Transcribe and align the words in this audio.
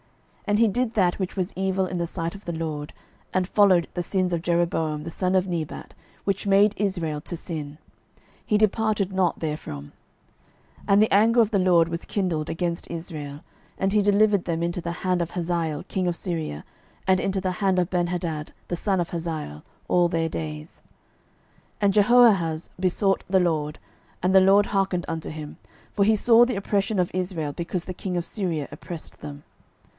12:013:002 0.47 0.57
And 0.57 0.59
he 0.59 0.67
did 0.67 0.93
that 0.95 1.19
which 1.19 1.37
was 1.37 1.53
evil 1.55 1.85
in 1.85 1.97
the 1.99 2.07
sight 2.07 2.33
of 2.35 2.43
the 2.43 2.51
LORD, 2.51 2.91
and 3.33 3.47
followed 3.47 3.87
the 3.93 4.03
sins 4.03 4.33
of 4.33 4.41
Jeroboam 4.41 5.03
the 5.03 5.11
son 5.11 5.33
of 5.35 5.47
Nebat, 5.47 5.93
which 6.25 6.47
made 6.47 6.73
Israel 6.75 7.21
to 7.21 7.37
sin; 7.37 7.77
he 8.43 8.57
departed 8.57 9.13
not 9.13 9.39
therefrom. 9.39 9.93
12:013:003 10.89 10.89
And 10.89 11.01
the 11.03 11.13
anger 11.13 11.39
of 11.39 11.51
the 11.51 11.59
LORD 11.59 11.87
was 11.87 12.03
kindled 12.03 12.49
against 12.49 12.89
Israel, 12.89 13.41
and 13.77 13.93
he 13.93 14.01
delivered 14.01 14.43
them 14.43 14.61
into 14.63 14.81
the 14.81 14.91
hand 14.91 15.21
of 15.21 15.31
Hazael 15.31 15.83
king 15.87 16.07
of 16.07 16.17
Syria, 16.17 16.65
and 17.07 17.19
into 17.19 17.39
the 17.39 17.51
hand 17.63 17.77
of 17.77 17.91
Benhadad 17.91 18.49
the 18.67 18.75
son 18.75 18.99
of 18.99 19.11
Hazael, 19.11 19.63
all 19.87 20.09
their 20.09 20.27
days. 20.27 20.81
12:013:004 21.75 21.77
And 21.81 21.93
Jehoahaz 21.93 22.69
besought 22.77 23.23
the 23.29 23.39
LORD, 23.39 23.79
and 24.23 24.35
the 24.35 24.41
LORD 24.41 24.65
hearkened 24.65 25.05
unto 25.07 25.29
him: 25.29 25.57
for 25.93 26.03
he 26.03 26.15
saw 26.17 26.43
the 26.43 26.55
oppression 26.57 26.99
of 26.99 27.11
Israel, 27.13 27.53
because 27.53 27.85
the 27.85 27.93
king 27.93 28.17
of 28.17 28.25
Syria 28.25 28.67
oppressed 28.71 29.21
them. 29.21 29.43